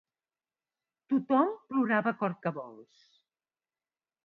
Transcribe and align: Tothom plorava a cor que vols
Tothom 1.13 1.51
plorava 1.73 2.15
a 2.15 2.19
cor 2.23 2.35
que 2.47 2.55
vols 2.59 3.07